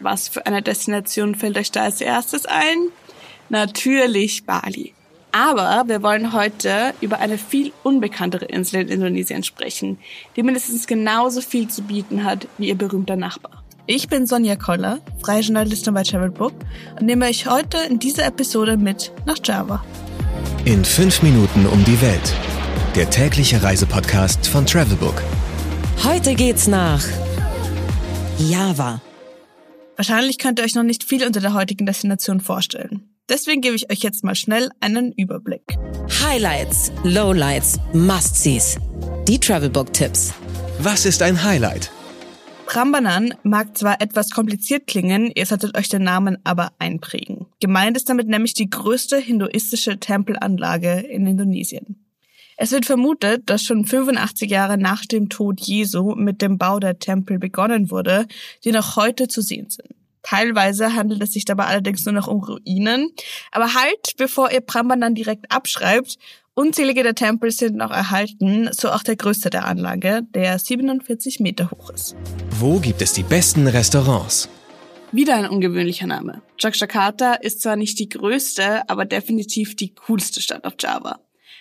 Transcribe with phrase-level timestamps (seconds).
[0.00, 2.76] Was für eine Destination fällt euch da als erstes ein?
[3.48, 4.92] Natürlich Bali.
[5.32, 9.98] Aber wir wollen heute über eine viel unbekanntere Insel in Indonesien sprechen,
[10.34, 13.62] die mindestens genauso viel zu bieten hat wie ihr berühmter Nachbar.
[13.88, 16.54] Ich bin Sonja Koller, freie Journalistin bei Travelbook
[16.98, 19.84] und nehme euch heute in dieser Episode mit nach Java.
[20.64, 22.34] In fünf Minuten um die Welt.
[22.96, 25.22] Der tägliche Reisepodcast von Travelbook.
[26.02, 27.04] Heute geht's nach
[28.38, 29.00] Java.
[29.96, 33.08] Wahrscheinlich könnt ihr euch noch nicht viel unter der heutigen Destination vorstellen.
[33.28, 35.62] Deswegen gebe ich euch jetzt mal schnell einen Überblick.
[36.22, 38.76] Highlights, Lowlights, Must-Sees.
[39.26, 40.34] Die Travelbook-Tipps.
[40.78, 41.90] Was ist ein Highlight?
[42.66, 47.46] Prambanan mag zwar etwas kompliziert klingen, ihr solltet euch den Namen aber einprägen.
[47.60, 52.05] Gemeint ist damit nämlich die größte hinduistische Tempelanlage in Indonesien.
[52.58, 56.98] Es wird vermutet, dass schon 85 Jahre nach dem Tod Jesu mit dem Bau der
[56.98, 58.26] Tempel begonnen wurde,
[58.64, 59.88] die noch heute zu sehen sind.
[60.22, 63.12] Teilweise handelt es sich dabei allerdings nur noch um Ruinen.
[63.52, 66.16] Aber halt, bevor ihr Prambanan direkt abschreibt,
[66.54, 71.70] unzählige der Tempel sind noch erhalten, so auch der größte der Anlage, der 47 Meter
[71.70, 72.16] hoch ist.
[72.58, 74.48] Wo gibt es die besten Restaurants?
[75.12, 76.42] Wieder ein ungewöhnlicher Name.
[76.58, 81.20] Jakarta ist zwar nicht die größte, aber definitiv die coolste Stadt auf Java.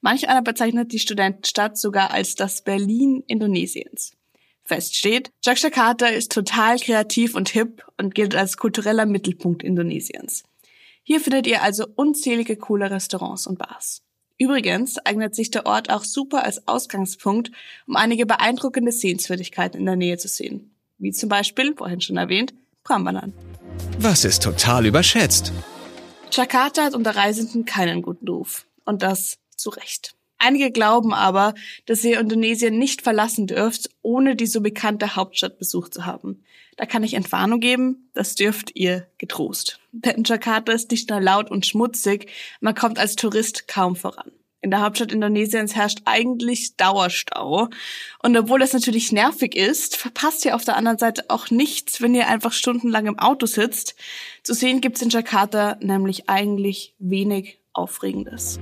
[0.00, 4.12] Manch einer bezeichnet die Studentenstadt sogar als das Berlin Indonesiens.
[4.64, 10.42] Fest steht, Jakarta ist total kreativ und hip und gilt als kultureller Mittelpunkt Indonesiens.
[11.04, 14.02] Hier findet ihr also unzählige coole Restaurants und Bars.
[14.38, 17.52] Übrigens eignet sich der Ort auch super als Ausgangspunkt,
[17.86, 20.74] um einige beeindruckende Sehenswürdigkeiten in der Nähe zu sehen.
[20.98, 23.32] Wie zum Beispiel, vorhin schon erwähnt, Prambanan.
[23.98, 25.52] Was ist total überschätzt?
[26.32, 28.66] Jakarta hat unter Reisenden keinen guten Ruf.
[28.84, 30.14] Und das zu Recht.
[30.38, 31.54] Einige glauben aber,
[31.86, 36.44] dass ihr Indonesien nicht verlassen dürft, ohne die so bekannte Hauptstadt besucht zu haben.
[36.76, 39.80] Da kann ich Entwarnung geben, das dürft ihr getrost.
[39.92, 42.30] Denn Jakarta ist nicht nur laut und schmutzig,
[42.60, 44.30] man kommt als Tourist kaum voran.
[44.60, 47.68] In der Hauptstadt Indonesiens herrscht eigentlich Dauerstau.
[48.22, 52.14] Und obwohl das natürlich nervig ist, verpasst ihr auf der anderen Seite auch nichts, wenn
[52.14, 53.94] ihr einfach stundenlang im Auto sitzt.
[54.42, 58.58] Zu sehen gibt's in Jakarta nämlich eigentlich wenig Aufregendes.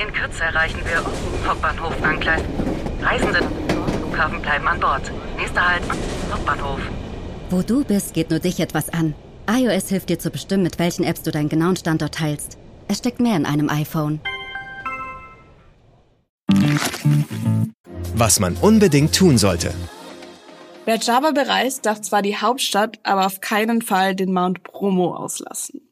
[0.00, 1.04] In Kürze erreichen wir
[1.46, 2.40] Hauptbahnhof Angleis.
[3.02, 3.40] Reisende
[3.98, 5.12] Flughafen bleiben an Bord.
[5.36, 5.82] Nächster Halt,
[6.32, 6.80] Hauptbahnhof.
[7.50, 9.14] Wo du bist, geht nur dich etwas an.
[9.50, 12.56] iOS hilft dir zu bestimmen, mit welchen Apps du deinen genauen Standort teilst.
[12.88, 14.20] Es steckt mehr in einem iPhone.
[18.14, 19.74] Was man unbedingt tun sollte.
[20.86, 25.89] Wer Java bereist, darf zwar die Hauptstadt, aber auf keinen Fall den Mount Bromo auslassen.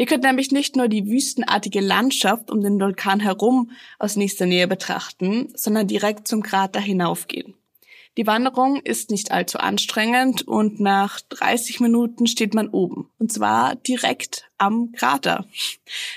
[0.00, 4.68] Ihr könnt nämlich nicht nur die wüstenartige Landschaft um den Vulkan herum aus nächster Nähe
[4.68, 7.54] betrachten, sondern direkt zum Krater hinaufgehen.
[8.16, 13.10] Die Wanderung ist nicht allzu anstrengend und nach 30 Minuten steht man oben.
[13.18, 15.46] Und zwar direkt am Krater.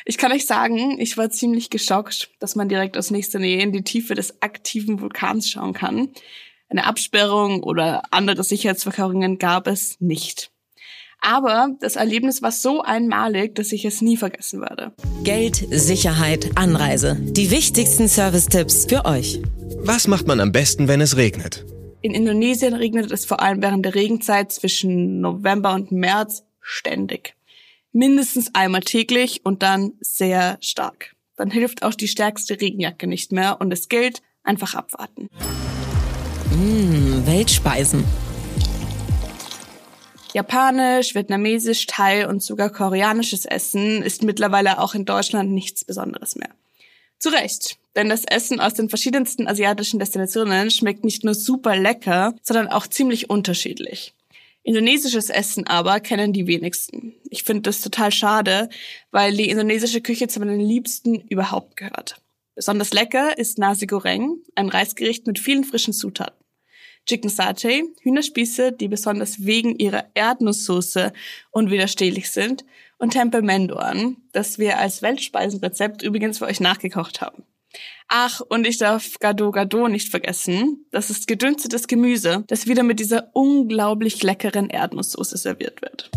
[0.05, 3.71] Ich kann euch sagen, ich war ziemlich geschockt, dass man direkt aus nächster Nähe in
[3.71, 6.09] die Tiefe des aktiven Vulkans schauen kann.
[6.69, 10.50] Eine Absperrung oder andere Sicherheitsverkehrungen gab es nicht.
[11.21, 14.91] Aber das Erlebnis war so einmalig, dass ich es nie vergessen werde.
[15.23, 17.15] Geld, Sicherheit, Anreise.
[17.21, 19.39] Die wichtigsten Service-Tipps für euch.
[19.77, 21.63] Was macht man am besten, wenn es regnet?
[22.01, 27.35] In Indonesien regnet es vor allem während der Regenzeit zwischen November und März ständig.
[27.91, 31.15] Mindestens einmal täglich und dann sehr stark.
[31.37, 35.29] Dann hilft auch die stärkste Regenjacke nicht mehr und es gilt, einfach abwarten.
[36.55, 38.03] Mmh, Weltspeisen.
[40.33, 46.51] Japanisch, vietnamesisch, Thai und sogar koreanisches Essen ist mittlerweile auch in Deutschland nichts Besonderes mehr.
[47.19, 52.33] Zu Recht, denn das Essen aus den verschiedensten asiatischen Destinationen schmeckt nicht nur super lecker,
[52.41, 54.13] sondern auch ziemlich unterschiedlich.
[54.63, 57.13] Indonesisches Essen aber kennen die wenigsten.
[57.29, 58.69] Ich finde das total schade,
[59.09, 62.21] weil die indonesische Küche zu meinen Liebsten überhaupt gehört.
[62.55, 66.40] Besonders lecker ist Nasi Goreng, ein Reisgericht mit vielen frischen Zutaten.
[67.05, 71.13] Chicken Satay, Hühnerspieße, die besonders wegen ihrer Erdnusssoße
[71.51, 72.65] unwiderstehlich sind,
[72.97, 77.43] und Tempeh Mendoan, das wir als Weltspeisenrezept übrigens für euch nachgekocht haben.
[78.07, 80.85] Ach, und ich darf Gado Gado nicht vergessen.
[80.91, 86.11] Das ist gedünstetes Gemüse, das wieder mit dieser unglaublich leckeren Erdnusssoße serviert wird.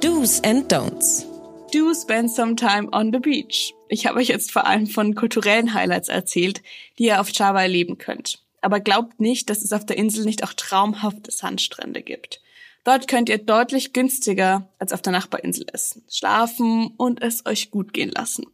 [0.00, 1.26] Do's and Don'ts.
[1.72, 3.74] Do spend some time on the beach.
[3.88, 6.62] Ich habe euch jetzt vor allem von kulturellen Highlights erzählt,
[6.98, 8.41] die ihr auf Java erleben könnt.
[8.62, 12.40] Aber glaubt nicht, dass es auf der Insel nicht auch traumhafte Sandstrände gibt.
[12.84, 17.92] Dort könnt ihr deutlich günstiger als auf der Nachbarinsel essen, schlafen und es euch gut
[17.92, 18.46] gehen lassen.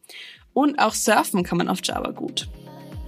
[0.52, 2.48] Und auch surfen kann man auf Java gut.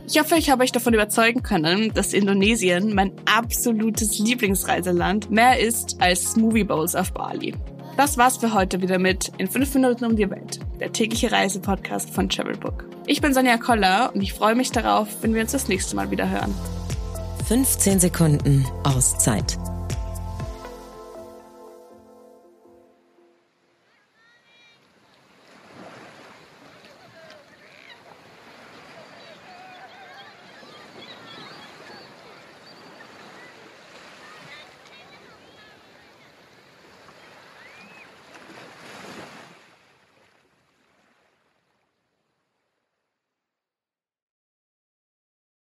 [0.06, 6.00] Ich hoffe, ich habe euch davon überzeugen können, dass Indonesien, mein absolutes Lieblingsreiseland, mehr ist
[6.00, 7.54] als Movie Bowls auf Bali.
[7.96, 12.10] Das war's für heute wieder mit In 5 Minuten um die Welt, der tägliche Reisepodcast
[12.10, 12.88] von Travelbook.
[13.06, 16.10] Ich bin Sonja Koller und ich freue mich darauf, wenn wir uns das nächste Mal
[16.10, 16.54] wieder hören.
[17.50, 19.59] 15 Sekunden Auszeit